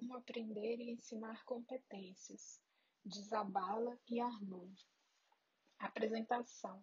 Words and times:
Como 0.00 0.16
aprender 0.16 0.80
e 0.80 0.92
ensinar 0.92 1.44
competências, 1.44 2.58
de 3.04 3.20
Zabala 3.20 4.00
e 4.08 4.18
Arnold. 4.18 4.74
Apresentação. 5.78 6.82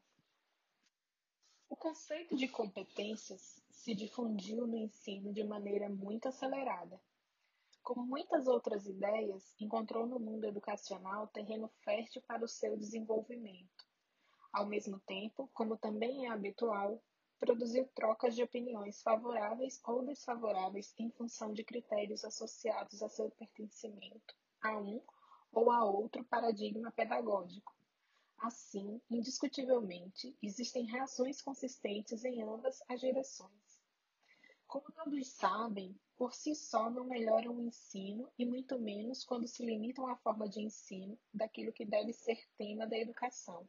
O 1.68 1.76
conceito 1.76 2.36
de 2.38 2.48
competências 2.48 3.60
se 3.72 3.96
difundiu 3.96 4.68
no 4.68 4.78
ensino 4.78 5.34
de 5.34 5.44
maneira 5.44 5.90
muito 5.90 6.28
acelerada. 6.28 7.02
Como 7.82 8.06
muitas 8.06 8.46
outras 8.46 8.86
ideias, 8.86 9.52
encontrou 9.60 10.06
no 10.06 10.20
mundo 10.20 10.46
educacional 10.46 11.28
terreno 11.30 11.70
fértil 11.84 12.22
para 12.22 12.46
o 12.46 12.48
seu 12.48 12.78
desenvolvimento. 12.78 13.84
Ao 14.54 14.68
mesmo 14.68 15.00
tempo, 15.00 15.50
como 15.56 15.76
também 15.76 16.28
é 16.28 16.30
habitual, 16.30 17.04
produziu 17.40 17.88
trocas 17.96 18.36
de 18.36 18.44
opiniões 18.44 19.02
favoráveis 19.02 19.80
ou 19.86 20.04
desfavoráveis 20.06 20.94
em 20.98 21.10
função 21.12 21.54
de 21.54 21.64
critérios 21.64 22.26
associados 22.26 23.02
a 23.04 23.10
seu 23.10 23.30
pertencimento 23.32 24.36
a 24.62 24.78
um 24.78 25.02
ou 25.52 25.72
a 25.72 25.84
outro 25.86 26.24
paradigma 26.26 26.92
pedagógico. 26.92 27.76
Assim, 28.40 29.02
indiscutivelmente, 29.10 30.38
existem 30.42 30.86
razões 30.86 31.42
consistentes 31.42 32.24
em 32.24 32.44
ambas 32.44 32.84
as 32.88 33.00
direções. 33.00 33.80
Como 34.68 34.92
todos 34.92 35.28
sabem, 35.30 35.98
por 36.18 36.34
si 36.34 36.54
só 36.54 36.90
não 36.90 37.06
melhoram 37.06 37.56
o 37.56 37.62
ensino 37.62 38.30
e 38.38 38.46
muito 38.46 38.78
menos 38.78 39.24
quando 39.24 39.48
se 39.48 39.66
limitam 39.66 40.08
à 40.08 40.16
forma 40.18 40.48
de 40.48 40.62
ensino 40.62 41.18
daquilo 41.34 41.72
que 41.72 41.86
deve 41.86 42.12
ser 42.12 42.38
tema 42.58 42.86
da 42.86 42.98
educação. 42.98 43.68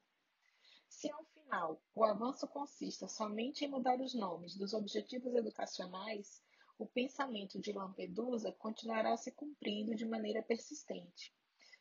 Se 0.89 1.11
ao 1.11 1.25
final 1.49 1.81
o 1.95 2.05
avanço 2.05 2.47
consista 2.47 3.09
somente 3.09 3.65
em 3.65 3.69
mudar 3.69 3.99
os 4.01 4.15
nomes 4.15 4.55
dos 4.55 4.75
objetivos 4.75 5.35
educacionais, 5.35 6.43
o 6.79 6.87
pensamento 6.87 7.59
de 7.59 7.73
Lampedusa 7.73 8.53
continuará 8.53 9.17
se 9.17 9.33
cumprindo 9.33 9.95
de 9.95 10.05
maneira 10.05 10.43
persistente, 10.43 11.35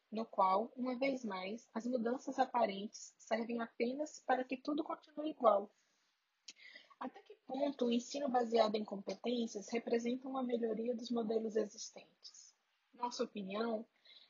no 0.10 0.26
qual, 0.26 0.72
uma 0.76 0.98
vez 0.98 1.26
mais, 1.26 1.68
as 1.74 1.86
mudanças 1.86 2.40
aparentes 2.40 3.14
servem 3.18 3.62
apenas 3.62 4.24
para 4.26 4.44
que 4.44 4.56
tudo 4.56 4.86
continue 4.86 5.32
igual. 5.32 5.70
Até 6.98 7.22
que 7.22 7.36
ponto 7.46 7.86
o 7.86 7.92
ensino 7.92 8.30
baseado 8.30 8.76
em 8.76 8.86
competências 8.86 9.68
representa 9.70 10.30
uma 10.30 10.42
melhoria 10.42 10.96
dos 10.96 11.12
modelos 11.12 11.58
existentes? 11.58 12.56
Nossa 12.94 13.24
opinião 13.24 13.86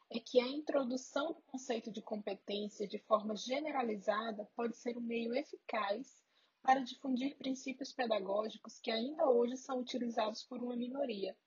é 0.10 0.20
que 0.20 0.40
a 0.40 0.48
introdução 0.48 1.34
do 1.34 1.42
conceito 1.42 1.92
de 1.92 2.02
competência 2.02 2.88
de 2.88 2.98
forma 2.98 3.36
generalizada 3.36 4.50
pode 4.56 4.78
ser 4.78 4.98
um 4.98 5.02
meio 5.02 5.36
eficaz 5.36 6.24
para 6.62 6.80
difundir 6.80 7.38
princípios 7.38 7.92
pedagógicos 7.92 8.80
que 8.80 8.90
ainda 8.90 9.30
hoje 9.30 9.58
são 9.58 9.80
utilizados 9.80 10.44
por 10.44 10.64
uma 10.64 10.76
minoria. 10.76 11.38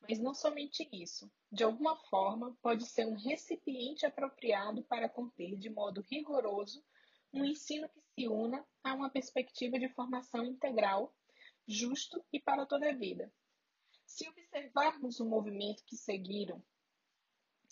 Mas 0.00 0.18
não 0.18 0.34
somente 0.34 0.88
isso. 0.92 1.30
De 1.52 1.62
alguma 1.62 1.96
forma, 2.06 2.56
pode 2.62 2.84
ser 2.86 3.06
um 3.06 3.16
recipiente 3.16 4.06
apropriado 4.06 4.82
para 4.84 5.08
conter 5.08 5.56
de 5.56 5.70
modo 5.70 6.00
rigoroso 6.00 6.84
um 7.32 7.44
ensino 7.44 7.88
que 7.88 8.00
se 8.00 8.28
una 8.28 8.66
a 8.82 8.94
uma 8.94 9.10
perspectiva 9.10 9.78
de 9.78 9.88
formação 9.88 10.44
integral, 10.44 11.14
justo 11.66 12.24
e 12.32 12.40
para 12.40 12.66
toda 12.66 12.90
a 12.90 12.94
vida. 12.94 13.32
Se 14.04 14.28
observarmos 14.28 15.20
o 15.20 15.28
movimento 15.28 15.84
que 15.84 15.96
seguiram 15.96 16.60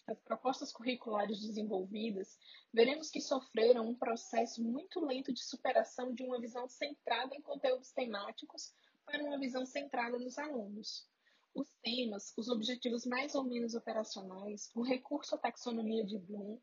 as 0.09 0.19
propostas 0.21 0.73
curriculares 0.73 1.39
desenvolvidas, 1.39 2.39
veremos 2.73 3.11
que 3.11 3.21
sofreram 3.21 3.87
um 3.87 3.95
processo 3.95 4.63
muito 4.63 5.05
lento 5.05 5.33
de 5.33 5.45
superação 5.45 6.15
de 6.15 6.23
uma 6.23 6.41
visão 6.41 6.67
centrada 6.67 7.35
em 7.37 7.43
conteúdos 7.43 7.93
temáticos 7.93 8.73
para 9.05 9.23
uma 9.23 9.39
visão 9.39 9.67
centrada 9.67 10.19
nos 10.19 10.39
alunos. 10.39 11.07
Os 11.55 11.69
temas, 11.83 12.33
os 12.39 12.49
objetivos 12.49 13.05
mais 13.05 13.35
ou 13.35 13.45
menos 13.45 13.75
operacionais, 13.75 14.71
o 14.75 14.83
recurso 14.83 15.35
à 15.35 15.39
taxonomia 15.39 16.05
de 16.05 16.19
Bloom, 16.19 16.59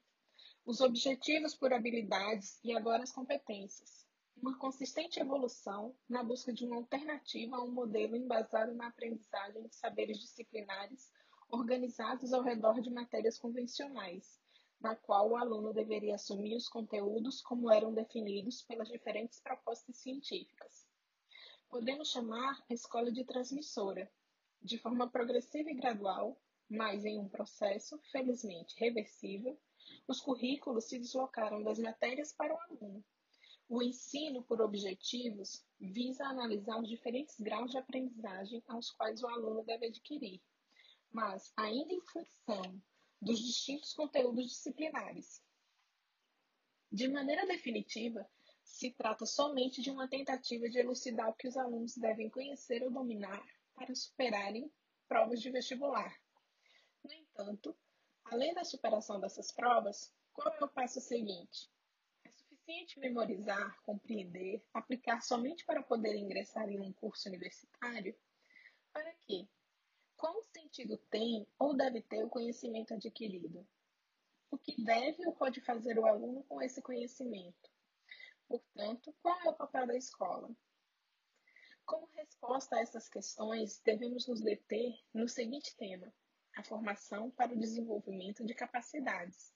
os 0.66 0.82
objetivos 0.82 1.54
por 1.54 1.72
habilidades 1.72 2.60
e 2.64 2.76
agora 2.76 3.04
as 3.04 3.12
competências. 3.12 4.08
Uma 4.36 4.58
consistente 4.58 5.20
evolução 5.20 5.96
na 6.10 6.24
busca 6.24 6.52
de 6.52 6.66
uma 6.66 6.78
alternativa 6.78 7.58
a 7.58 7.64
um 7.64 7.72
modelo 7.72 8.16
embasado 8.16 8.74
na 8.74 8.88
aprendizagem 8.88 9.68
de 9.68 9.76
saberes 9.76 10.20
disciplinares 10.20 11.12
organizados 11.50 12.34
ao 12.34 12.42
redor 12.42 12.82
de 12.82 12.90
matérias 12.90 13.38
convencionais, 13.38 14.40
na 14.80 14.96
qual 14.96 15.30
o 15.30 15.36
aluno 15.36 15.74
deveria 15.74 16.16
assumir 16.16 16.56
os 16.56 16.68
conteúdos 16.68 17.42
como 17.42 17.72
eram 17.72 17.94
definidos 17.94 18.62
pelas 18.62 18.88
diferentes 18.88 19.40
propostas 19.40 19.98
científicas. 19.98 20.86
Podemos 21.70 22.12
chamar 22.12 22.64
a 22.70 22.74
escola 22.74 23.12
de 23.12 23.24
transmissora, 23.24 24.12
de 24.62 24.78
forma 24.78 25.10
progressiva 25.10 25.70
e 25.70 25.76
gradual, 25.76 26.38
mas 26.70 27.06
em 27.06 27.20
um 27.20 27.30
processo, 27.30 28.00
felizmente, 28.12 28.76
reversível, 28.78 29.58
os 30.08 30.20
currículos 30.20 30.86
se 30.86 30.98
deslocaram 30.98 31.64
das 31.64 31.80
matérias 31.80 32.34
para 32.34 32.54
o 32.54 32.60
aluno. 32.60 33.04
O 33.68 33.82
ensino 33.82 34.44
por 34.44 34.62
objetivos 34.62 35.66
visa 35.80 36.26
analisar 36.26 36.80
os 36.80 36.88
diferentes 36.88 37.40
graus 37.40 37.72
de 37.72 37.78
aprendizagem 37.78 38.64
aos 38.68 38.92
quais 38.92 39.24
o 39.24 39.28
aluno 39.28 39.64
deve 39.64 39.88
adquirir, 39.88 40.40
mas 41.16 41.54
ainda 41.56 41.94
em 41.94 42.02
função 42.02 42.82
dos 43.22 43.40
distintos 43.40 43.94
conteúdos 43.94 44.48
disciplinares. 44.48 45.42
De 46.92 47.08
maneira 47.08 47.48
definitiva, 47.48 48.30
se 48.66 48.92
trata 48.92 49.26
somente 49.26 49.82
de 49.82 49.90
uma 49.90 50.10
tentativa 50.10 50.70
de 50.70 50.78
elucidar 50.78 51.30
o 51.30 51.34
que 51.34 51.48
os 51.48 51.56
alunos 51.56 51.96
devem 51.96 52.30
conhecer 52.30 52.84
ou 52.84 52.92
dominar 52.92 53.42
para 53.74 53.96
superarem 53.96 54.70
provas 55.08 55.42
de 55.42 55.50
vestibular. 55.50 56.14
No 57.02 57.14
entanto, 57.14 57.74
além 58.26 58.54
da 58.54 58.66
superação 58.66 59.18
dessas 59.18 59.54
provas, 59.54 60.14
qual 60.34 60.54
é 60.54 60.66
o 60.66 60.68
passo 60.68 61.00
seguinte? 61.00 61.72
É 62.26 62.32
suficiente 62.32 63.00
memorizar, 63.00 63.82
compreender, 63.84 64.62
aplicar 64.74 65.22
somente 65.22 65.64
para 65.64 65.82
poder 65.82 66.18
ingressar 66.18 66.70
em 66.70 66.82
um 66.82 66.92
curso 66.92 67.30
universitário? 67.30 68.14
Sentido 70.76 70.98
tem 71.10 71.48
ou 71.58 71.74
deve 71.74 72.02
ter 72.02 72.22
o 72.26 72.30
conhecimento 72.30 72.94
adquirido? 72.94 73.66
O 74.52 74.58
que 74.58 74.84
deve 74.84 75.26
ou 75.26 75.32
pode 75.32 75.62
fazer 75.62 75.98
o 75.98 76.06
aluno 76.06 76.44
com 76.44 76.62
esse 76.62 76.82
conhecimento? 76.82 77.72
Portanto, 78.46 79.16
qual 79.22 79.40
é 79.44 79.50
o 79.50 79.56
papel 79.56 79.88
da 79.88 79.96
escola? 79.96 80.54
Como 81.86 82.08
resposta 82.08 82.76
a 82.76 82.82
essas 82.82 83.08
questões, 83.08 83.80
devemos 83.86 84.28
nos 84.28 84.42
deter 84.42 84.94
no 85.14 85.30
seguinte 85.30 85.74
tema: 85.78 86.14
a 86.58 86.62
formação 86.62 87.32
para 87.32 87.54
o 87.54 87.60
desenvolvimento 87.60 88.44
de 88.44 88.54
capacidades. 88.54 89.54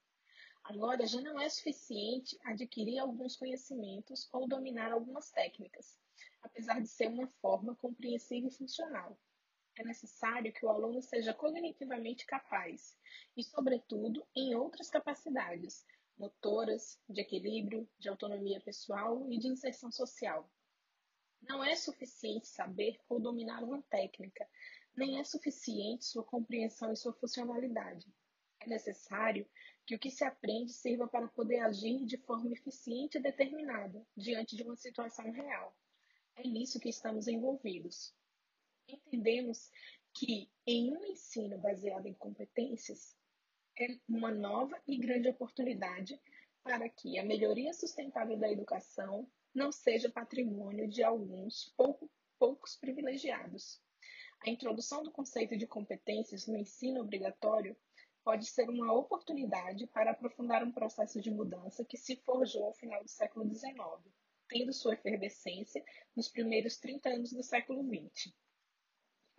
Agora, 0.63 1.05
já 1.05 1.19
não 1.19 1.37
é 1.37 1.49
suficiente 1.49 2.39
adquirir 2.45 2.97
alguns 2.97 3.35
conhecimentos 3.35 4.29
ou 4.31 4.47
dominar 4.47 4.93
algumas 4.93 5.29
técnicas, 5.31 5.99
apesar 6.41 6.79
de 6.79 6.87
ser 6.87 7.09
uma 7.09 7.27
forma 7.27 7.75
compreensível 7.75 8.47
e 8.47 8.55
funcional 8.55 9.19
é 9.79 9.83
necessário 9.83 10.51
que 10.51 10.65
o 10.65 10.69
aluno 10.69 11.01
seja 11.01 11.33
cognitivamente 11.33 12.25
capaz 12.25 12.97
e, 13.35 13.41
sobretudo, 13.41 14.27
em 14.35 14.53
outras 14.53 14.89
capacidades 14.89 15.85
motoras, 16.17 16.99
de 17.07 17.21
equilíbrio, 17.21 17.87
de 17.97 18.09
autonomia 18.09 18.59
pessoal 18.59 19.31
e 19.31 19.39
de 19.39 19.47
inserção 19.47 19.89
social. 19.89 20.51
Não 21.41 21.63
é 21.63 21.77
suficiente 21.77 22.45
saber 22.45 22.99
ou 23.07 23.21
dominar 23.21 23.63
uma 23.63 23.81
técnica, 23.83 24.45
nem 24.93 25.17
é 25.17 25.23
suficiente 25.23 26.03
sua 26.03 26.25
compreensão 26.25 26.91
e 26.91 26.97
sua 26.97 27.13
funcionalidade. 27.13 28.05
É 28.59 28.67
necessário 28.67 29.47
que 29.85 29.95
o 29.95 29.99
que 29.99 30.11
se 30.11 30.25
aprende 30.25 30.73
sirva 30.73 31.07
para 31.07 31.29
poder 31.29 31.59
agir 31.61 32.05
de 32.05 32.17
forma 32.17 32.51
eficiente 32.51 33.17
e 33.17 33.21
determinada 33.21 34.05
diante 34.17 34.57
de 34.57 34.63
uma 34.63 34.75
situação 34.75 35.31
real. 35.31 35.73
É 36.35 36.43
nisso 36.43 36.81
que 36.81 36.89
estamos 36.89 37.29
envolvidos 37.29 38.13
entendemos 38.95 39.69
que 40.13 40.49
em 40.65 40.91
um 40.91 41.05
ensino 41.05 41.57
baseado 41.57 42.05
em 42.07 42.13
competências 42.13 43.15
é 43.77 43.97
uma 44.07 44.31
nova 44.31 44.81
e 44.87 44.97
grande 44.97 45.29
oportunidade 45.29 46.19
para 46.63 46.89
que 46.89 47.17
a 47.17 47.23
melhoria 47.23 47.73
sustentável 47.73 48.37
da 48.37 48.51
educação 48.51 49.29
não 49.53 49.71
seja 49.71 50.11
patrimônio 50.11 50.87
de 50.87 51.03
alguns 51.03 51.73
pouco, 51.77 52.11
poucos 52.37 52.75
privilegiados. 52.75 53.81
A 54.41 54.49
introdução 54.49 55.03
do 55.03 55.11
conceito 55.11 55.55
de 55.55 55.67
competências 55.67 56.47
no 56.47 56.57
ensino 56.57 57.01
obrigatório 57.01 57.75
pode 58.23 58.45
ser 58.45 58.69
uma 58.69 58.93
oportunidade 58.93 59.87
para 59.87 60.11
aprofundar 60.11 60.63
um 60.63 60.71
processo 60.71 61.21
de 61.21 61.31
mudança 61.31 61.85
que 61.85 61.97
se 61.97 62.17
forjou 62.17 62.65
ao 62.65 62.73
final 62.73 63.01
do 63.01 63.09
século 63.09 63.47
XIX, 63.47 63.75
tendo 64.47 64.73
sua 64.73 64.93
efervescência 64.93 65.83
nos 66.15 66.27
primeiros 66.27 66.77
30 66.77 67.09
anos 67.09 67.31
do 67.31 67.43
século 67.43 67.83
XX 67.83 68.33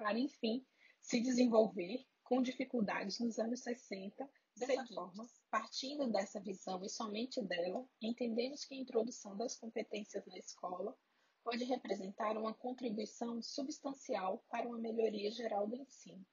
para, 0.00 0.18
enfim, 0.18 0.64
se 1.02 1.20
desenvolver 1.20 2.06
com 2.24 2.40
dificuldades 2.40 3.20
nos 3.20 3.38
anos 3.38 3.60
60. 3.60 4.28
Dessa 4.56 4.86
forma, 4.86 5.26
partindo 5.50 6.10
dessa 6.10 6.40
visão 6.40 6.82
e 6.82 6.88
somente 6.88 7.42
dela, 7.42 7.86
entendemos 8.00 8.64
que 8.64 8.74
a 8.74 8.78
introdução 8.78 9.36
das 9.36 9.56
competências 9.56 10.24
na 10.26 10.38
escola 10.38 10.96
pode 11.44 11.64
representar 11.64 12.36
uma 12.36 12.54
contribuição 12.54 13.42
substancial 13.42 14.42
para 14.48 14.66
uma 14.66 14.78
melhoria 14.78 15.30
geral 15.30 15.66
do 15.66 15.76
ensino. 15.76 16.26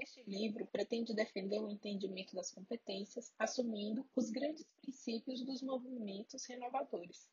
Este 0.00 0.22
livro 0.22 0.64
pretende 0.66 1.12
defender 1.12 1.58
o 1.58 1.68
entendimento 1.68 2.34
das 2.34 2.52
competências, 2.52 3.32
assumindo 3.38 4.08
os 4.14 4.30
grandes 4.30 4.64
princípios 4.80 5.44
dos 5.44 5.62
movimentos 5.62 6.44
renovadores. 6.46 7.28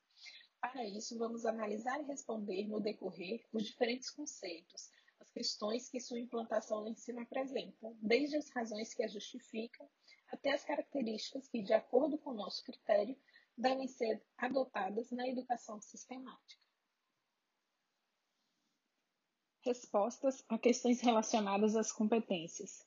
Para 0.59 0.83
isso, 0.83 1.17
vamos 1.19 1.45
analisar 1.45 2.01
e 2.01 2.05
responder 2.05 2.67
no 2.67 2.79
decorrer 2.79 3.45
os 3.53 3.63
diferentes 3.63 4.09
conceitos, 4.09 4.89
questões 5.35 5.89
que 5.89 5.99
sua 5.99 6.17
implantação 6.17 6.81
no 6.81 6.87
ensino 6.87 7.19
apresenta, 7.19 7.93
desde 8.01 8.37
as 8.37 8.49
razões 8.51 8.93
que 8.93 9.03
a 9.03 9.07
justificam 9.07 9.85
até 10.31 10.53
as 10.53 10.63
características 10.63 11.49
que, 11.49 11.61
de 11.61 11.73
acordo 11.73 12.17
com 12.17 12.29
o 12.29 12.35
nosso 12.35 12.63
critério, 12.63 13.17
devem 13.57 13.85
ser 13.85 14.23
adotadas 14.37 15.11
na 15.11 15.27
educação 15.27 15.81
sistemática. 15.81 16.63
Respostas 19.65 20.41
a 20.47 20.57
questões 20.57 21.01
relacionadas 21.01 21.75
às 21.75 21.91
competências. 21.91 22.85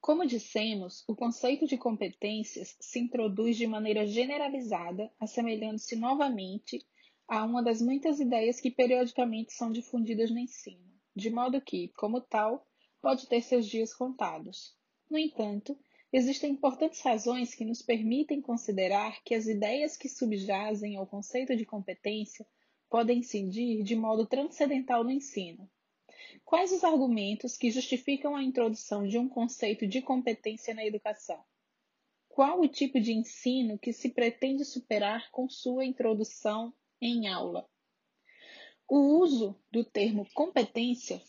Como 0.00 0.26
dissemos, 0.26 1.04
o 1.06 1.14
conceito 1.14 1.66
de 1.66 1.78
competências 1.78 2.76
se 2.80 2.98
introduz 2.98 3.56
de 3.56 3.66
maneira 3.66 4.06
generalizada, 4.06 5.12
assemelhando-se 5.20 5.94
novamente 5.94 6.84
a 7.28 7.44
uma 7.44 7.62
das 7.62 7.80
muitas 7.80 8.18
ideias 8.18 8.60
que 8.60 8.70
periodicamente 8.72 9.52
são 9.52 9.70
difundidas 9.70 10.30
no 10.30 10.38
ensino, 10.38 10.95
de 11.16 11.30
modo 11.30 11.60
que, 11.60 11.88
como 11.96 12.20
tal, 12.20 12.64
pode 13.00 13.26
ter 13.26 13.40
seus 13.40 13.66
dias 13.66 13.92
contados. 13.92 14.76
No 15.10 15.18
entanto, 15.18 15.76
Existem 16.12 16.52
importantes 16.52 17.02
razões 17.02 17.54
que 17.54 17.64
nos 17.64 17.82
permitem 17.82 18.40
considerar 18.40 19.22
que 19.24 19.34
as 19.34 19.46
ideias 19.46 19.96
que 19.96 20.08
subjazem 20.08 20.96
ao 20.96 21.06
conceito 21.06 21.56
de 21.56 21.66
competência 21.66 22.46
podem 22.88 23.18
incidir 23.18 23.82
de 23.82 23.96
modo 23.96 24.24
transcendental 24.24 25.02
no 25.02 25.10
ensino. 25.10 25.68
Quais 26.44 26.70
os 26.72 26.84
argumentos 26.84 27.56
que 27.56 27.70
justificam 27.70 28.36
a 28.36 28.42
introdução 28.42 29.06
de 29.06 29.18
um 29.18 29.28
conceito 29.28 29.86
de 29.86 30.00
competência 30.00 30.72
na 30.72 30.86
educação? 30.86 31.42
Qual 32.28 32.60
o 32.60 32.68
tipo 32.68 33.00
de 33.00 33.12
ensino 33.12 33.78
que 33.78 33.92
se 33.92 34.10
pretende 34.10 34.64
superar 34.64 35.30
com 35.32 35.48
sua 35.48 35.84
introdução 35.84 36.72
em 37.00 37.26
aula? 37.28 37.68
O 38.88 39.18
uso 39.18 39.56
do 39.72 39.84
termo 39.84 40.24
competência 40.32 41.20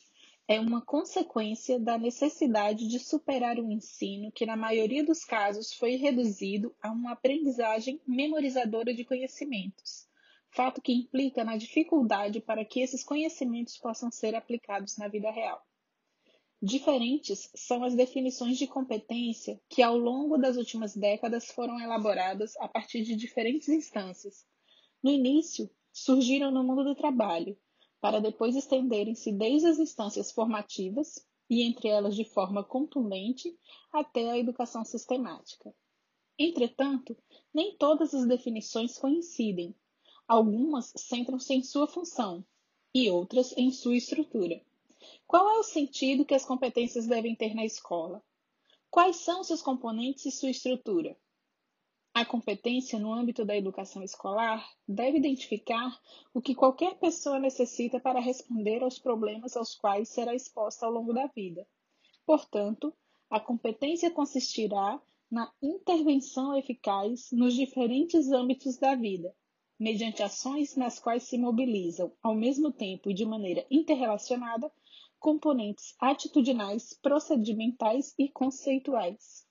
é 0.48 0.60
uma 0.60 0.80
consequência 0.80 1.80
da 1.80 1.98
necessidade 1.98 2.88
de 2.88 3.00
superar 3.00 3.58
o 3.58 3.72
ensino 3.72 4.32
que, 4.32 4.46
na 4.46 4.56
maioria 4.56 5.04
dos 5.04 5.26
casos, 5.26 5.74
foi 5.74 5.96
reduzido 5.96 6.76
a 6.82 6.92
uma 6.92 7.14
aprendizagem 7.14 8.00
memorizadora 8.06 8.94
de 8.94 9.04
conhecimentos, 9.04 10.08
fato 10.52 10.82
que 10.82 10.94
implica 10.94 11.44
na 11.44 11.58
dificuldade 11.58 12.40
para 12.40 12.64
que 12.64 12.80
esses 12.80 13.04
conhecimentos 13.04 13.76
possam 13.76 14.12
ser 14.12 14.36
aplicados 14.36 14.96
na 14.96 15.08
vida 15.08 15.32
real. 15.32 15.66
Diferentes 16.62 17.50
são 17.56 17.84
as 17.84 17.96
definições 17.96 18.60
de 18.60 18.68
competência 18.68 19.60
que, 19.68 19.82
ao 19.82 19.98
longo 19.98 20.38
das 20.38 20.58
últimas 20.58 20.96
décadas, 20.96 21.52
foram 21.52 21.80
elaboradas 21.80 22.56
a 22.58 22.68
partir 22.68 23.02
de 23.02 23.16
diferentes 23.16 23.68
instâncias. 23.68 24.46
No 25.02 25.12
início, 25.12 25.70
surgiram 26.00 26.52
no 26.52 26.64
mundo 26.64 26.84
do 26.84 26.96
trabalho, 26.96 27.58
para 28.00 28.22
depois 28.22 28.56
estenderem-se 28.56 29.32
desde 29.32 29.68
as 29.68 29.80
instâncias 29.80 30.32
formativas, 30.32 31.26
e 31.50 31.64
entre 31.64 31.88
elas 31.88 32.16
de 32.16 32.24
forma 32.24 32.64
contundente, 32.64 33.58
até 33.92 34.30
a 34.30 34.38
educação 34.38 34.86
sistemática. 34.86 35.74
Entretanto, 36.38 37.18
nem 37.54 37.76
todas 37.78 38.14
as 38.14 38.28
definições 38.28 38.98
coincidem. 38.98 39.74
Algumas 40.28 40.94
centram-se 40.96 41.54
em 41.54 41.64
sua 41.64 41.88
função 41.88 42.46
e 42.94 43.10
outras 43.10 43.58
em 43.58 43.72
sua 43.72 43.98
estrutura. 43.98 44.62
Qual 45.26 45.50
é 45.50 45.58
o 45.58 45.64
sentido 45.64 46.26
que 46.26 46.36
as 46.36 46.46
competências 46.46 47.08
devem 47.08 47.36
ter 47.36 47.56
na 47.56 47.66
escola? 47.66 48.24
Quais 48.92 49.18
são 49.18 49.44
seus 49.44 49.62
componentes 49.62 50.26
e 50.26 50.32
sua 50.32 50.52
estrutura? 50.52 51.18
A 52.20 52.26
competência 52.26 52.98
no 52.98 53.14
âmbito 53.14 53.46
da 53.46 53.56
educação 53.56 54.02
escolar 54.02 54.68
deve 54.88 55.20
identificar 55.20 56.02
o 56.34 56.42
que 56.42 56.56
qualquer 56.56 56.96
pessoa 56.96 57.38
necessita 57.38 58.00
para 58.00 58.20
responder 58.20 58.82
aos 58.82 58.98
problemas 58.98 59.56
aos 59.56 59.76
quais 59.76 60.10
será 60.10 60.34
exposta 60.34 60.88
ao 60.88 60.92
longo 60.92 61.14
da 61.14 61.28
vida. 61.28 61.68
Portanto, 62.26 62.92
a 63.30 63.40
competência 63.40 64.10
consistirá 64.10 65.00
na 65.30 65.54
intervenção 65.62 66.58
eficaz 66.58 67.30
nos 67.32 67.54
diferentes 67.54 68.32
âmbitos 68.32 68.80
da 68.80 68.96
vida, 68.96 69.32
mediante 69.80 70.24
ações 70.24 70.76
nas 70.76 70.98
quais 70.98 71.22
se 71.22 71.38
mobilizam, 71.38 72.12
ao 72.24 72.34
mesmo 72.34 72.72
tempo 72.72 73.12
e 73.12 73.14
de 73.14 73.28
maneira 73.28 73.64
interrelacionada, 73.70 74.72
componentes 75.20 75.94
atitudinais, 76.00 76.94
procedimentais 77.00 78.16
e 78.18 78.28
conceituais. 78.28 79.47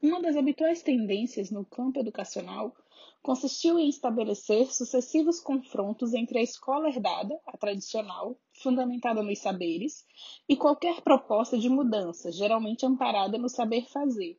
Uma 0.00 0.22
das 0.22 0.36
habituais 0.36 0.80
tendências 0.80 1.50
no 1.50 1.64
campo 1.64 1.98
educacional 1.98 2.72
consistiu 3.20 3.76
em 3.80 3.88
estabelecer 3.88 4.72
sucessivos 4.72 5.40
confrontos 5.40 6.14
entre 6.14 6.38
a 6.38 6.42
escola 6.42 6.88
herdada, 6.88 7.36
a 7.44 7.56
tradicional, 7.56 8.38
fundamentada 8.52 9.24
nos 9.24 9.40
saberes, 9.40 10.06
e 10.48 10.56
qualquer 10.56 11.00
proposta 11.00 11.58
de 11.58 11.68
mudança, 11.68 12.30
geralmente 12.30 12.86
amparada 12.86 13.36
no 13.36 13.48
saber 13.48 13.88
fazer, 13.88 14.38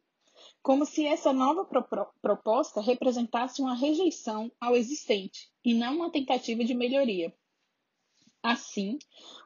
como 0.63 0.85
se 0.85 1.05
essa 1.05 1.33
nova 1.33 1.65
pro 1.65 1.83
proposta 2.21 2.79
representasse 2.79 3.61
uma 3.61 3.75
rejeição 3.75 4.49
ao 4.61 4.77
existente 4.77 5.49
e 5.63 5.73
não 5.73 5.97
uma 5.97 6.09
tentativa 6.09 6.63
de 6.63 6.73
melhoria. 6.73 7.33
Assim, 8.41 8.97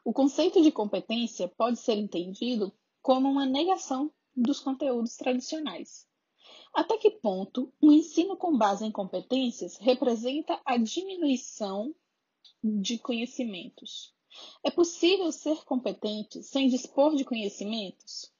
o 0.04 0.12
conceito 0.12 0.62
de 0.62 0.70
competência 0.70 1.48
pode 1.48 1.80
ser 1.80 1.96
entendido 1.96 2.72
como 3.02 3.28
uma 3.28 3.44
negação 3.44 4.12
dos 4.36 4.60
conteúdos 4.60 5.16
tradicionais. 5.16 6.06
Até 6.72 6.98
que 6.98 7.10
ponto 7.10 7.72
o 7.80 7.92
ensino 7.92 8.36
com 8.36 8.56
base 8.56 8.84
em 8.84 8.90
competências 8.90 9.76
representa 9.78 10.60
a 10.64 10.76
diminuição 10.76 11.94
de 12.62 12.98
conhecimentos? 12.98 14.12
É 14.62 14.70
possível 14.70 15.30
ser 15.30 15.64
competente 15.64 16.42
sem 16.42 16.68
dispor 16.68 17.14
de 17.14 17.24
conhecimentos? 17.24 18.32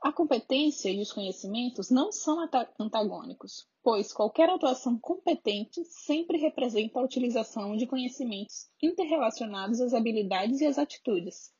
A 0.00 0.12
competência 0.12 0.90
e 0.90 1.00
os 1.00 1.12
conhecimentos 1.12 1.90
não 1.90 2.10
são 2.10 2.38
antagônicos, 2.78 3.68
pois 3.82 4.12
qualquer 4.12 4.48
atuação 4.48 4.98
competente 4.98 5.84
sempre 5.84 6.38
representa 6.38 6.98
a 6.98 7.04
utilização 7.04 7.76
de 7.76 7.86
conhecimentos 7.86 8.70
interrelacionados 8.82 9.80
às 9.80 9.92
habilidades 9.92 10.60
e 10.60 10.66
às 10.66 10.78
atitudes. 10.78 11.52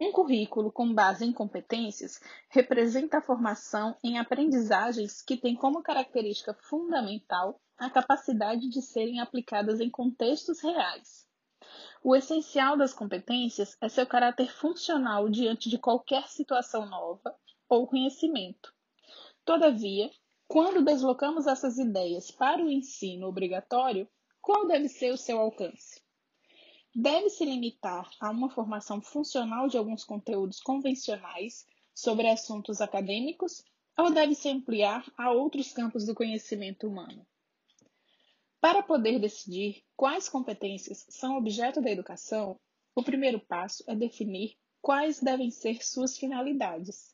Um 0.00 0.10
currículo 0.10 0.72
com 0.72 0.92
base 0.92 1.24
em 1.24 1.32
competências 1.32 2.20
representa 2.48 3.18
a 3.18 3.22
formação 3.22 3.96
em 4.02 4.18
aprendizagens 4.18 5.22
que 5.22 5.36
têm 5.36 5.54
como 5.54 5.82
característica 5.82 6.52
fundamental 6.52 7.60
a 7.78 7.88
capacidade 7.88 8.68
de 8.68 8.82
serem 8.82 9.20
aplicadas 9.20 9.80
em 9.80 9.88
contextos 9.88 10.60
reais. 10.60 11.28
O 12.02 12.14
essencial 12.14 12.76
das 12.76 12.92
competências 12.92 13.76
é 13.80 13.88
seu 13.88 14.06
caráter 14.06 14.52
funcional 14.52 15.28
diante 15.28 15.70
de 15.70 15.78
qualquer 15.78 16.28
situação 16.28 16.86
nova 16.86 17.34
ou 17.68 17.86
conhecimento. 17.86 18.74
Todavia, 19.44 20.10
quando 20.46 20.84
deslocamos 20.84 21.46
essas 21.46 21.78
ideias 21.78 22.30
para 22.30 22.62
o 22.62 22.70
ensino 22.70 23.28
obrigatório, 23.28 24.08
qual 24.40 24.66
deve 24.66 24.88
ser 24.88 25.12
o 25.12 25.16
seu 25.16 25.38
alcance? 25.38 26.03
Deve 26.94 27.28
se 27.28 27.44
limitar 27.44 28.08
a 28.20 28.30
uma 28.30 28.48
formação 28.48 29.02
funcional 29.02 29.66
de 29.66 29.76
alguns 29.76 30.04
conteúdos 30.04 30.60
convencionais 30.60 31.66
sobre 31.92 32.28
assuntos 32.28 32.80
acadêmicos 32.80 33.64
ou 33.98 34.12
deve 34.12 34.34
se 34.34 34.48
ampliar 34.48 35.04
a 35.16 35.32
outros 35.32 35.72
campos 35.72 36.06
do 36.06 36.14
conhecimento 36.14 36.86
humano? 36.86 37.26
Para 38.60 38.80
poder 38.80 39.18
decidir 39.18 39.82
quais 39.96 40.28
competências 40.28 41.04
são 41.08 41.36
objeto 41.36 41.82
da 41.82 41.90
educação, 41.90 42.58
o 42.94 43.02
primeiro 43.02 43.40
passo 43.40 43.82
é 43.88 43.96
definir 43.96 44.56
quais 44.80 45.20
devem 45.20 45.50
ser 45.50 45.84
suas 45.84 46.16
finalidades. 46.16 47.12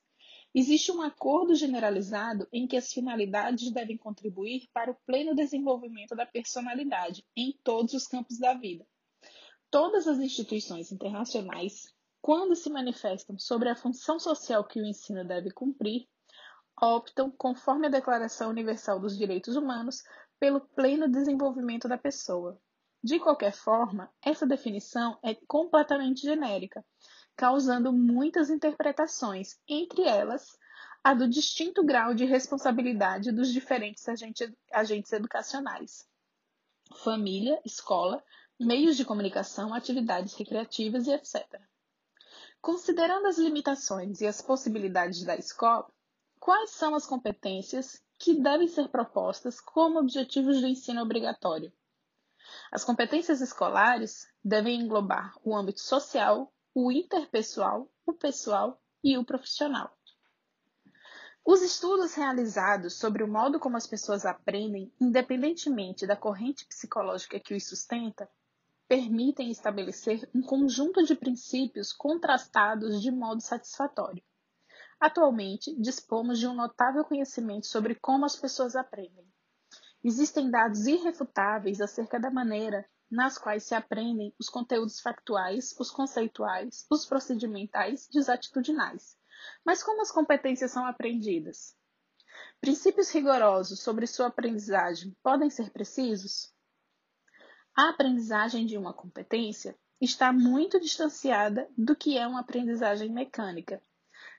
Existe 0.55 0.93
um 0.93 1.01
acordo 1.01 1.55
generalizado 1.55 2.47
em 2.53 2.67
que 2.67 2.77
as 2.77 2.93
finalidades 2.93 3.71
devem 3.71 3.97
contribuir 3.97 4.69
para 4.75 4.91
o 4.91 4.97
pleno 5.07 5.35
desenvolvimento 5.35 6.15
da 6.15 6.27
personalidade 6.27 7.25
em 7.35 7.59
todos 7.65 7.95
os 7.95 8.07
campos 8.07 8.39
da 8.39 8.53
vida, 8.55 8.87
Todas 9.71 10.09
as 10.09 10.19
instituições 10.19 10.91
internacionais, 10.91 11.95
quando 12.21 12.57
se 12.57 12.69
manifestam 12.69 13.39
sobre 13.39 13.69
a 13.69 13.77
função 13.77 14.19
social 14.19 14.65
que 14.65 14.81
o 14.81 14.85
ensino 14.85 15.25
deve 15.25 15.53
cumprir, 15.53 16.09
optam, 16.81 17.31
conforme 17.31 17.87
a 17.87 17.91
Declaração 17.91 18.51
Universal 18.51 18.99
dos 18.99 19.17
Direitos 19.17 19.55
Humanos, 19.55 20.03
pelo 20.41 20.61
pleno 20.61 21.09
desenvolvimento 21.09 21.87
da 21.87 21.97
pessoa. 21.97 22.61
De 23.03 23.19
qualquer 23.19 23.53
forma, 23.53 24.13
essa 24.21 24.47
definição 24.47 25.19
é 25.23 25.35
completamente 25.47 26.23
genérica, 26.23 26.85
causando 27.37 27.93
muitas 27.93 28.51
interpretações, 28.51 29.59
entre 29.69 30.03
elas 30.03 30.59
a 31.03 31.15
do 31.15 31.29
distinto 31.29 31.85
grau 31.85 32.13
de 32.13 32.25
responsabilidade 32.25 33.33
dos 33.33 33.53
diferentes 33.53 34.07
agentes, 34.73 35.13
educacionais. 35.13 36.07
Família, 36.97 37.61
escola, 37.65 38.23
meios 38.61 38.95
de 38.95 39.07
comunicação, 39.07 39.73
atividades 39.73 40.35
recreativas 40.35 41.07
e 41.07 41.13
etc. 41.13 41.59
Considerando 42.61 43.27
as 43.27 43.39
limitações 43.39 44.21
e 44.21 44.27
as 44.27 44.43
possibilidades 44.43 45.25
da 45.25 45.35
escola, 45.35 45.91
quais 46.39 46.69
são 46.69 46.95
as 46.95 47.07
competências 47.07 48.03
que 48.19 48.35
devem 48.39 48.69
ser 48.69 48.89
propostas 48.89 49.63
como 49.63 49.99
objetivos 49.99 50.61
do 50.61 50.67
ensino 50.67 51.01
obrigatório? 51.01 51.73
As 52.71 52.85
competências 52.85 53.41
escolares 53.41 54.29
devem 54.45 54.79
englobar 54.79 55.35
o 55.43 55.57
âmbito 55.57 55.81
social, 55.81 56.53
o 56.75 56.93
interpessoal, 56.93 57.91
o 58.05 58.13
pessoal 58.13 58.79
e 59.03 59.17
o 59.17 59.25
profissional. 59.25 59.97
Os 61.43 61.63
estudos 61.63 62.13
realizados 62.13 62.99
sobre 62.99 63.25
o 63.25 63.29
modo 63.29 63.59
como 63.59 63.79
as 63.79 63.87
pessoas 63.87 64.27
aprendem, 64.27 64.93
independentemente 65.01 66.07
da 66.07 66.15
corrente 66.15 66.67
psicológica 66.67 67.41
que 67.41 67.55
os 67.55 67.67
sustenta, 67.67 68.29
permitem 68.91 69.53
estabelecer 69.53 70.29
um 70.35 70.43
conjunto 70.43 71.05
de 71.05 71.15
princípios 71.15 71.93
contrastados 71.93 73.01
de 73.01 73.13
modo 73.13 73.41
satisfatório. 73.41 74.21
Atualmente, 74.99 75.73
dispomos 75.81 76.41
de 76.41 76.49
um 76.49 76.55
notável 76.55 77.05
conhecimento 77.05 77.69
sobre 77.69 77.95
como 77.95 78.25
as 78.25 78.35
pessoas 78.35 78.75
aprendem. 78.75 79.25
Existem 80.03 80.51
dados 80.51 80.89
irrefutáveis 80.89 81.81
acerca 81.81 82.19
da 82.19 82.33
maneira 82.33 82.85
nas 83.09 83.39
quais 83.39 83.63
se 83.63 83.77
aprendem 83.77 84.35
os 84.41 84.49
conteúdos 84.49 84.99
factuais, 84.99 85.73
os 85.79 85.93
conceituais, 85.93 86.85
os 86.91 87.07
procedimentais 87.07 88.09
e 88.13 88.19
os 88.19 88.29
atitudinais. 88.29 89.17
Mas 89.65 89.85
como 89.85 90.03
as 90.03 90.11
competências 90.11 90.73
são 90.73 90.85
aprendidas? 90.85 91.77
Princípios 92.61 93.09
rigorosos 93.13 93.79
sobre 93.79 94.09
sua 94.09 94.27
aprendizagem 94.27 95.17
podem 95.23 95.49
ser 95.49 95.71
precisos? 95.71 96.53
A 97.77 97.91
aprendizagem 97.91 98.67
de 98.67 98.77
uma 98.77 98.93
competência 98.93 99.79
está 100.01 100.33
muito 100.33 100.81
distanciada 100.81 101.69
do 101.77 101.95
que 101.95 102.19
é 102.19 102.27
uma 102.27 102.41
aprendizagem 102.41 103.11
mecânica. 103.11 103.83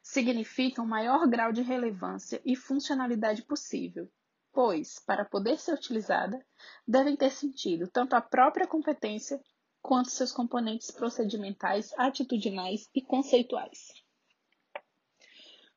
Significa 0.03 0.81
um 0.81 0.87
maior 0.87 1.27
grau 1.27 1.51
de 1.51 1.61
relevância 1.61 2.41
e 2.43 2.55
funcionalidade 2.55 3.43
possível, 3.43 4.11
pois, 4.51 4.99
para 5.05 5.23
poder 5.23 5.57
ser 5.57 5.73
utilizada, 5.73 6.43
devem 6.87 7.15
ter 7.15 7.31
sentido 7.31 7.87
tanto 7.87 8.15
a 8.15 8.21
própria 8.21 8.67
competência 8.67 9.41
quanto 9.81 10.11
seus 10.11 10.31
componentes 10.31 10.91
procedimentais, 10.91 11.93
atitudinais 11.97 12.89
e 12.93 13.01
conceituais. 13.01 14.00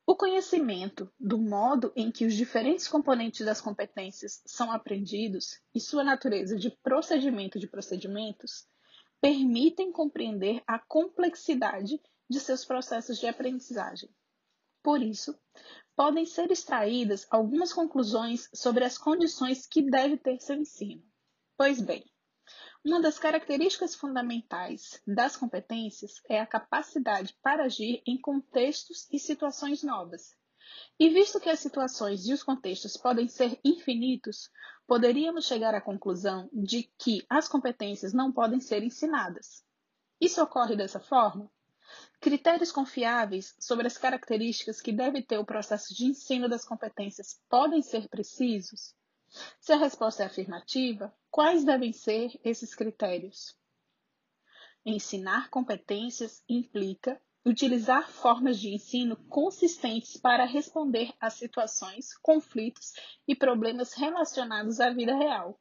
O 0.07 0.15
conhecimento 0.15 1.11
do 1.19 1.39
modo 1.39 1.91
em 1.95 2.11
que 2.11 2.25
os 2.25 2.35
diferentes 2.35 2.87
componentes 2.87 3.43
das 3.43 3.59
competências 3.59 4.39
são 4.45 4.71
aprendidos 4.71 5.59
e 5.73 5.79
sua 5.79 6.03
natureza 6.03 6.55
de 6.55 6.69
procedimento 6.69 7.57
de 7.57 7.67
procedimentos 7.67 8.67
permitem 9.19 9.91
compreender 9.91 10.61
a 10.67 10.77
complexidade 10.77 11.99
de 12.29 12.39
seus 12.39 12.63
processos 12.63 13.17
de 13.17 13.25
aprendizagem. 13.25 14.09
Por 14.83 15.01
isso, 15.01 15.35
podem 15.95 16.23
ser 16.23 16.51
extraídas 16.51 17.25
algumas 17.31 17.73
conclusões 17.73 18.47
sobre 18.53 18.83
as 18.83 18.99
condições 18.99 19.65
que 19.65 19.81
deve 19.81 20.17
ter 20.17 20.39
seu 20.39 20.55
ensino. 20.55 21.03
Pois 21.57 21.81
bem, 21.81 22.05
uma 22.83 23.01
das 23.01 23.17
características 23.17 23.95
fundamentais 23.95 25.01
das 25.07 25.35
competências 25.35 26.21
é 26.29 26.39
a 26.39 26.45
capacidade 26.45 27.35
para 27.41 27.65
agir 27.65 28.03
em 28.05 28.17
contextos 28.17 29.07
e 29.11 29.17
situações 29.17 29.81
novas. 29.81 30.35
E 30.99 31.09
visto 31.09 31.39
que 31.39 31.49
as 31.49 31.59
situações 31.59 32.27
e 32.27 32.33
os 32.33 32.43
contextos 32.43 32.97
podem 32.97 33.27
ser 33.27 33.59
infinitos, 33.63 34.49
poderíamos 34.87 35.45
chegar 35.45 35.73
à 35.75 35.81
conclusão 35.81 36.49
de 36.51 36.83
que 36.97 37.25
as 37.29 37.47
competências 37.47 38.13
não 38.13 38.31
podem 38.31 38.59
ser 38.59 38.83
ensinadas. 38.83 39.63
Isso 40.19 40.41
ocorre 40.41 40.75
dessa 40.75 40.99
forma? 40.99 41.51
Critérios 42.19 42.71
confiáveis 42.71 43.55
sobre 43.59 43.85
as 43.85 43.97
características 43.97 44.81
que 44.81 44.91
deve 44.91 45.21
ter 45.21 45.37
o 45.37 45.45
processo 45.45 45.93
de 45.93 46.05
ensino 46.05 46.49
das 46.49 46.65
competências 46.65 47.39
podem 47.49 47.81
ser 47.81 48.07
precisos? 48.07 48.95
Se 49.59 49.73
a 49.73 49.77
resposta 49.77 50.23
é 50.23 50.25
afirmativa, 50.25 51.13
quais 51.29 51.63
devem 51.63 51.91
ser 51.91 52.39
esses 52.43 52.73
critérios? 52.73 53.57
Ensinar 54.85 55.49
competências 55.49 56.43
implica 56.47 57.21
utilizar 57.45 58.09
formas 58.09 58.59
de 58.59 58.73
ensino 58.73 59.15
consistentes 59.29 60.17
para 60.17 60.45
responder 60.45 61.13
a 61.19 61.29
situações, 61.29 62.17
conflitos 62.17 62.93
e 63.27 63.35
problemas 63.35 63.93
relacionados 63.93 64.79
à 64.79 64.89
vida 64.89 65.15
real, 65.15 65.59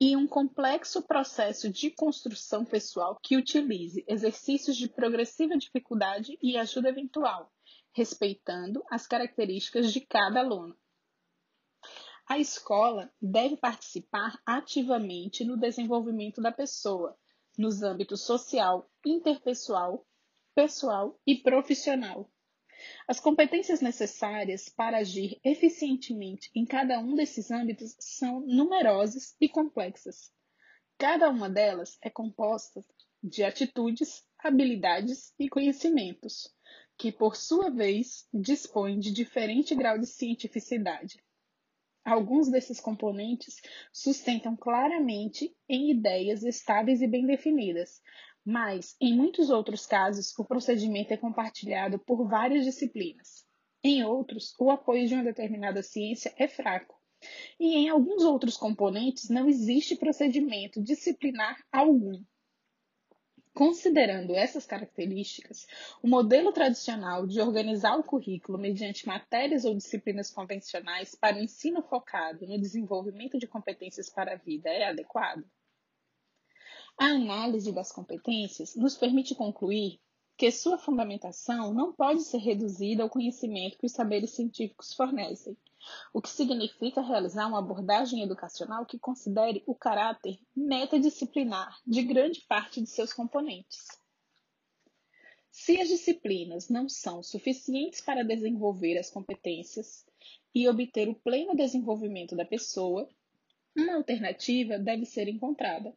e 0.00 0.14
um 0.14 0.28
complexo 0.28 1.02
processo 1.02 1.68
de 1.68 1.90
construção 1.90 2.64
pessoal 2.64 3.18
que 3.20 3.36
utilize 3.36 4.04
exercícios 4.06 4.76
de 4.76 4.88
progressiva 4.88 5.56
dificuldade 5.56 6.38
e 6.40 6.56
ajuda 6.56 6.88
eventual, 6.88 7.52
respeitando 7.92 8.84
as 8.88 9.08
características 9.08 9.92
de 9.92 10.00
cada 10.00 10.38
aluno. 10.38 10.76
A 12.30 12.38
escola 12.38 13.10
deve 13.22 13.56
participar 13.56 14.38
ativamente 14.44 15.46
no 15.46 15.56
desenvolvimento 15.56 16.42
da 16.42 16.52
pessoa, 16.52 17.16
nos 17.56 17.82
âmbitos 17.82 18.20
social, 18.20 18.86
interpessoal, 19.02 20.06
pessoal 20.54 21.18
e 21.26 21.36
profissional. 21.36 22.30
As 23.08 23.18
competências 23.18 23.80
necessárias 23.80 24.68
para 24.68 24.98
agir 24.98 25.40
eficientemente 25.42 26.50
em 26.54 26.66
cada 26.66 27.00
um 27.00 27.14
desses 27.14 27.50
âmbitos 27.50 27.96
são 27.98 28.40
numerosas 28.40 29.34
e 29.40 29.48
complexas. 29.48 30.30
Cada 30.98 31.30
uma 31.30 31.48
delas 31.48 31.96
é 32.02 32.10
composta 32.10 32.84
de 33.22 33.42
atitudes, 33.42 34.22
habilidades 34.38 35.32
e 35.38 35.48
conhecimentos, 35.48 36.54
que, 36.98 37.10
por 37.10 37.36
sua 37.36 37.70
vez, 37.70 38.28
dispõem 38.34 38.98
de 38.98 39.12
diferente 39.12 39.74
grau 39.74 39.98
de 39.98 40.06
cientificidade. 40.06 41.18
Alguns 42.08 42.50
desses 42.50 42.80
componentes 42.80 43.60
sustentam 43.92 44.56
claramente 44.56 45.54
em 45.68 45.90
ideias 45.90 46.42
estáveis 46.42 47.02
e 47.02 47.06
bem 47.06 47.26
definidas, 47.26 48.00
mas, 48.42 48.96
em 48.98 49.14
muitos 49.14 49.50
outros 49.50 49.84
casos, 49.84 50.32
o 50.38 50.42
procedimento 50.42 51.12
é 51.12 51.18
compartilhado 51.18 51.98
por 51.98 52.26
várias 52.26 52.64
disciplinas. 52.64 53.44
Em 53.84 54.02
outros, 54.04 54.54
o 54.58 54.70
apoio 54.70 55.06
de 55.06 55.12
uma 55.12 55.22
determinada 55.22 55.82
ciência 55.82 56.32
é 56.38 56.48
fraco. 56.48 56.98
E 57.60 57.76
em 57.76 57.90
alguns 57.90 58.24
outros 58.24 58.56
componentes 58.56 59.28
não 59.28 59.46
existe 59.46 59.94
procedimento 59.94 60.82
disciplinar 60.82 61.62
algum. 61.70 62.22
Considerando 63.58 64.36
essas 64.36 64.64
características, 64.64 65.66
o 66.00 66.06
modelo 66.06 66.52
tradicional 66.52 67.26
de 67.26 67.40
organizar 67.40 67.98
o 67.98 68.04
currículo 68.04 68.56
mediante 68.56 69.04
matérias 69.04 69.64
ou 69.64 69.74
disciplinas 69.74 70.30
convencionais 70.30 71.16
para 71.16 71.36
o 71.36 71.40
ensino 71.40 71.82
focado 71.82 72.46
no 72.46 72.56
desenvolvimento 72.56 73.36
de 73.36 73.48
competências 73.48 74.08
para 74.08 74.34
a 74.34 74.36
vida 74.36 74.70
é 74.70 74.84
adequado? 74.84 75.44
A 76.96 77.06
análise 77.06 77.72
das 77.72 77.90
competências 77.90 78.76
nos 78.76 78.96
permite 78.96 79.34
concluir 79.34 79.98
que 80.36 80.52
sua 80.52 80.78
fundamentação 80.78 81.74
não 81.74 81.92
pode 81.92 82.22
ser 82.22 82.38
reduzida 82.38 83.02
ao 83.02 83.10
conhecimento 83.10 83.76
que 83.76 83.86
os 83.86 83.92
saberes 83.92 84.30
científicos 84.30 84.94
fornecem, 84.94 85.56
o 86.12 86.20
que 86.20 86.28
significa 86.28 87.00
realizar 87.00 87.46
uma 87.46 87.58
abordagem 87.58 88.22
educacional 88.22 88.86
que 88.86 88.98
considere 88.98 89.62
o 89.66 89.74
caráter 89.74 90.38
metadisciplinar 90.54 91.76
de 91.86 92.02
grande 92.02 92.44
parte 92.48 92.80
de 92.80 92.88
seus 92.88 93.12
componentes. 93.12 93.86
Se 95.50 95.80
as 95.80 95.88
disciplinas 95.88 96.68
não 96.68 96.88
são 96.88 97.22
suficientes 97.22 98.00
para 98.00 98.22
desenvolver 98.22 98.96
as 98.96 99.10
competências 99.10 100.06
e 100.54 100.68
obter 100.68 101.08
o 101.08 101.14
pleno 101.14 101.56
desenvolvimento 101.56 102.36
da 102.36 102.44
pessoa, 102.44 103.08
uma 103.76 103.96
alternativa 103.96 104.78
deve 104.78 105.04
ser 105.04 105.28
encontrada. 105.28 105.96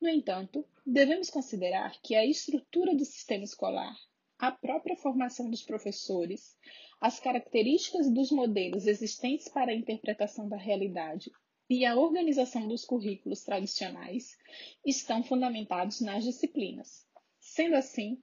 No 0.00 0.08
entanto, 0.08 0.66
devemos 0.84 1.30
considerar 1.30 2.00
que 2.02 2.14
a 2.14 2.24
estrutura 2.24 2.94
do 2.94 3.04
sistema 3.04 3.44
escolar, 3.44 3.94
a 4.38 4.50
própria 4.52 4.96
formação 4.96 5.48
dos 5.48 5.62
professores, 5.62 6.56
as 7.04 7.20
características 7.20 8.10
dos 8.10 8.30
modelos 8.30 8.86
existentes 8.86 9.46
para 9.46 9.70
a 9.70 9.74
interpretação 9.74 10.48
da 10.48 10.56
realidade 10.56 11.30
e 11.68 11.84
a 11.84 11.94
organização 11.94 12.66
dos 12.66 12.82
currículos 12.86 13.42
tradicionais 13.42 14.38
estão 14.86 15.22
fundamentados 15.22 16.00
nas 16.00 16.24
disciplinas. 16.24 17.06
Sendo 17.38 17.76
assim, 17.76 18.22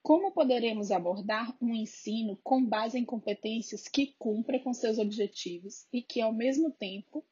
como 0.00 0.30
poderemos 0.30 0.92
abordar 0.92 1.56
um 1.60 1.74
ensino 1.74 2.38
com 2.44 2.64
base 2.64 2.96
em 2.96 3.04
competências 3.04 3.88
que 3.88 4.14
cumpra 4.16 4.60
com 4.60 4.72
seus 4.72 5.00
objetivos 5.00 5.84
e 5.92 6.00
que, 6.00 6.20
ao 6.20 6.32
mesmo 6.32 6.70
tempo, 6.70 7.26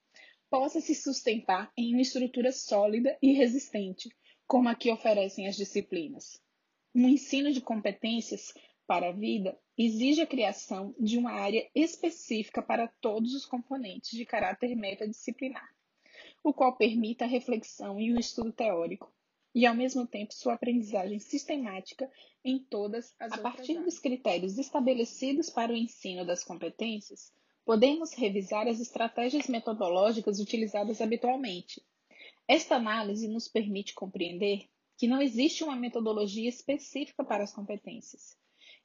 possa 0.50 0.80
se 0.80 0.96
sustentar 0.96 1.72
em 1.76 1.94
uma 1.94 2.02
estrutura 2.02 2.50
sólida 2.50 3.16
e 3.22 3.34
resistente, 3.34 4.10
como 4.48 4.68
a 4.68 4.74
que 4.74 4.90
oferecem 4.90 5.46
as 5.46 5.54
disciplinas? 5.54 6.42
Um 6.92 7.08
ensino 7.08 7.52
de 7.52 7.60
competências 7.60 8.52
para 8.84 9.10
a 9.10 9.12
vida 9.12 9.56
exige 9.76 10.20
a 10.20 10.26
criação 10.26 10.94
de 10.98 11.16
uma 11.16 11.32
área 11.32 11.66
específica 11.74 12.60
para 12.60 12.88
todos 13.00 13.34
os 13.34 13.46
componentes 13.46 14.10
de 14.10 14.26
caráter 14.26 14.76
metadisciplinar, 14.76 15.74
o 16.44 16.52
qual 16.52 16.76
permita 16.76 17.24
a 17.24 17.28
reflexão 17.28 17.98
e 17.98 18.12
o 18.12 18.20
estudo 18.20 18.52
teórico, 18.52 19.12
e, 19.54 19.66
ao 19.66 19.74
mesmo 19.74 20.06
tempo, 20.06 20.34
sua 20.34 20.54
aprendizagem 20.54 21.18
sistemática 21.18 22.10
em 22.44 22.58
todas 22.58 23.14
as 23.18 23.32
A 23.32 23.38
partir 23.38 23.72
áreas. 23.72 23.84
dos 23.84 23.98
critérios 23.98 24.58
estabelecidos 24.58 25.48
para 25.48 25.72
o 25.72 25.76
ensino 25.76 26.24
das 26.24 26.44
competências, 26.44 27.32
podemos 27.64 28.12
revisar 28.12 28.66
as 28.68 28.80
estratégias 28.80 29.46
metodológicas 29.48 30.38
utilizadas 30.38 31.00
habitualmente. 31.00 31.82
Esta 32.46 32.76
análise 32.76 33.28
nos 33.28 33.48
permite 33.48 33.94
compreender 33.94 34.68
que 34.98 35.06
não 35.06 35.22
existe 35.22 35.64
uma 35.64 35.76
metodologia 35.76 36.48
específica 36.48 37.24
para 37.24 37.44
as 37.44 37.52
competências 37.52 38.36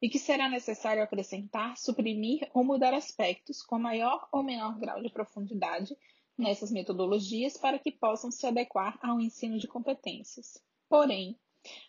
e 0.01 0.09
que 0.09 0.19
será 0.19 0.49
necessário 0.49 1.01
acrescentar, 1.01 1.77
suprimir 1.77 2.49
ou 2.53 2.63
mudar 2.63 2.93
aspectos 2.93 3.61
com 3.63 3.79
maior 3.79 4.27
ou 4.31 4.43
menor 4.43 4.77
grau 4.79 5.01
de 5.01 5.09
profundidade 5.09 5.95
nessas 6.37 6.71
metodologias 6.71 7.57
para 7.57 7.79
que 7.79 7.91
possam 7.91 8.29
se 8.29 8.45
adequar 8.45 8.99
ao 9.01 9.19
ensino 9.19 9.57
de 9.57 9.67
competências. 9.67 10.61
Porém, 10.87 11.37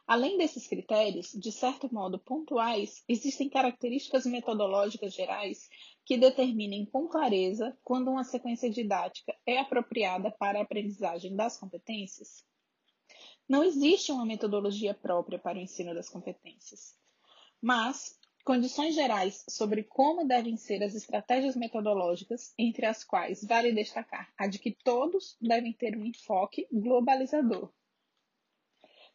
além 0.07 0.39
desses 0.39 0.67
critérios, 0.67 1.33
de 1.33 1.53
certo 1.53 1.93
modo 1.93 2.19
pontuais, 2.19 3.05
existem 3.07 3.49
características 3.49 4.25
metodológicas 4.25 5.13
gerais 5.13 5.69
que 6.05 6.17
determinem 6.17 6.87
com 6.87 7.07
clareza 7.07 7.77
quando 7.85 8.11
uma 8.11 8.25
sequência 8.25 8.71
didática 8.71 9.37
é 9.45 9.59
apropriada 9.59 10.31
para 10.31 10.59
a 10.59 10.63
aprendizagem 10.63 11.37
das 11.37 11.59
competências? 11.59 12.43
Não 13.47 13.63
existe 13.63 14.11
uma 14.11 14.27
metodologia 14.27 14.95
própria 14.95 15.39
para 15.39 15.59
o 15.59 15.61
ensino 15.61 15.95
das 15.95 16.09
competências, 16.09 16.99
mas 17.61 18.19
condições 18.45 18.95
gerais 18.95 19.45
sobre 19.49 19.83
como 19.83 20.27
devem 20.27 20.57
ser 20.57 20.83
as 20.83 20.95
estratégias 20.95 21.55
metodológicas, 21.55 22.55
entre 22.57 22.87
as 22.87 23.05
quais 23.05 23.45
vale 23.45 23.73
destacar 23.73 24.33
a 24.39 24.47
de 24.47 24.59
que 24.59 24.77
todos 24.83 25.37
devem 25.41 25.73
ter 25.73 25.97
um 25.97 26.05
enfoque 26.05 26.67
globalizador. 26.73 27.71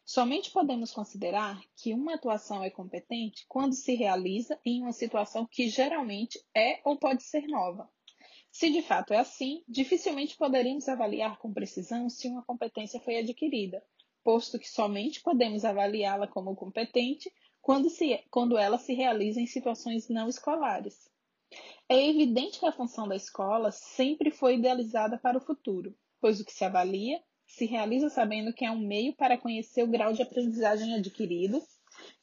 Somente 0.04 0.50
podemos 0.50 0.92
considerar 0.92 1.60
que 1.74 1.94
uma 1.94 2.14
atuação 2.14 2.62
é 2.62 2.68
competente 2.68 3.46
quando 3.48 3.72
se 3.72 3.94
realiza 3.94 4.60
em 4.64 4.82
uma 4.82 4.92
situação 4.92 5.46
que 5.46 5.68
geralmente 5.68 6.38
é 6.54 6.80
ou 6.84 6.98
pode 6.98 7.22
ser 7.22 7.46
nova. 7.46 7.90
Se 8.52 8.70
de 8.70 8.82
fato 8.82 9.14
é 9.14 9.18
assim, 9.18 9.64
dificilmente 9.66 10.36
poderíamos 10.36 10.88
avaliar 10.88 11.38
com 11.38 11.52
precisão 11.52 12.08
se 12.08 12.28
uma 12.28 12.44
competência 12.44 13.00
foi 13.00 13.18
adquirida, 13.18 13.82
posto 14.22 14.58
que 14.58 14.68
somente 14.68 15.22
podemos 15.22 15.64
avaliá-la 15.64 16.28
como 16.28 16.54
competente 16.54 17.32
quando, 17.64 17.88
se, 17.88 18.22
quando 18.30 18.58
ela 18.58 18.76
se 18.76 18.92
realiza 18.92 19.40
em 19.40 19.46
situações 19.46 20.06
não 20.10 20.28
escolares. 20.28 21.10
É 21.88 22.10
evidente 22.10 22.60
que 22.60 22.66
a 22.66 22.72
função 22.72 23.08
da 23.08 23.16
escola 23.16 23.70
sempre 23.70 24.30
foi 24.30 24.56
idealizada 24.56 25.16
para 25.16 25.38
o 25.38 25.40
futuro, 25.40 25.96
pois 26.20 26.38
o 26.38 26.44
que 26.44 26.52
se 26.52 26.62
avalia 26.62 27.22
se 27.46 27.64
realiza 27.64 28.10
sabendo 28.10 28.52
que 28.52 28.66
é 28.66 28.70
um 28.70 28.86
meio 28.86 29.14
para 29.14 29.38
conhecer 29.38 29.82
o 29.82 29.90
grau 29.90 30.12
de 30.12 30.20
aprendizagem 30.20 30.94
adquirido 30.94 31.62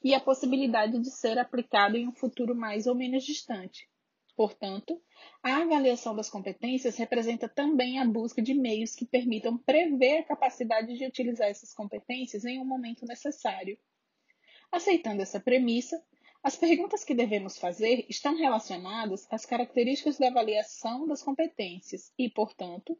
e 0.03 0.13
a 0.13 0.19
possibilidade 0.19 0.99
de 0.99 1.09
ser 1.09 1.39
aplicado 1.39 1.97
em 1.97 2.07
um 2.07 2.13
futuro 2.13 2.53
mais 2.53 2.85
ou 2.85 2.93
menos 2.93 3.23
distante. 3.23 3.89
Portanto, 4.35 5.01
a 5.41 5.57
avaliação 5.57 6.15
das 6.15 6.29
competências 6.29 6.97
representa 6.97 7.49
também 7.49 7.97
a 7.97 8.05
busca 8.05 8.43
de 8.43 8.53
meios 8.53 8.93
que 8.93 9.05
permitam 9.05 9.57
prever 9.57 10.19
a 10.19 10.23
capacidade 10.23 10.95
de 10.95 11.05
utilizar 11.05 11.47
essas 11.47 11.73
competências 11.73 12.45
em 12.45 12.59
um 12.59 12.65
momento 12.65 13.07
necessário 13.07 13.75
Aceitando 14.71 15.21
essa 15.21 15.39
premissa, 15.39 16.01
as 16.41 16.55
perguntas 16.55 17.03
que 17.03 17.13
devemos 17.13 17.57
fazer 17.59 18.05
estão 18.09 18.35
relacionadas 18.35 19.27
às 19.29 19.45
características 19.45 20.17
da 20.17 20.29
avaliação 20.29 21.05
das 21.05 21.21
competências 21.21 22.11
e, 22.17 22.29
portanto, 22.29 22.97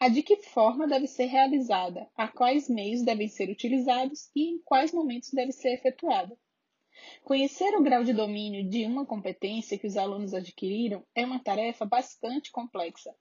a 0.00 0.08
de 0.08 0.22
que 0.22 0.36
forma 0.36 0.88
deve 0.88 1.06
ser 1.06 1.26
realizada, 1.26 2.08
a 2.16 2.26
quais 2.26 2.70
meios 2.70 3.02
devem 3.02 3.28
ser 3.28 3.50
utilizados 3.50 4.30
e 4.34 4.54
em 4.54 4.58
quais 4.64 4.92
momentos 4.92 5.30
deve 5.30 5.52
ser 5.52 5.74
efetuada. 5.74 6.36
Conhecer 7.22 7.76
o 7.76 7.82
grau 7.82 8.02
de 8.02 8.14
domínio 8.14 8.68
de 8.68 8.86
uma 8.86 9.04
competência 9.04 9.78
que 9.78 9.86
os 9.86 9.98
alunos 9.98 10.32
adquiriram 10.32 11.06
é 11.14 11.24
uma 11.24 11.38
tarefa 11.38 11.84
bastante 11.84 12.50
complexa, 12.50 13.14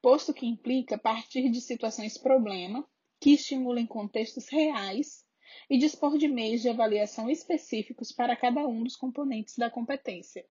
posto 0.00 0.32
que 0.32 0.46
implica 0.46 0.98
partir 0.98 1.50
de 1.50 1.60
situações 1.60 2.16
problema 2.16 2.88
que 3.20 3.34
estimulem 3.34 3.86
contextos 3.86 4.48
reais 4.48 5.23
e 5.68 5.78
dispor 5.78 6.18
de 6.18 6.28
meios 6.28 6.62
de 6.62 6.68
avaliação 6.68 7.30
específicos 7.30 8.12
para 8.12 8.36
cada 8.36 8.66
um 8.66 8.82
dos 8.82 8.96
componentes 8.96 9.56
da 9.56 9.70
competência. 9.70 10.44